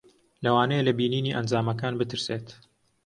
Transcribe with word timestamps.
لەوانەیە 0.43 0.83
لە 0.87 0.93
بینینی 0.99 1.35
ئەنجامەکان 1.37 1.93
بترسێت. 1.99 2.47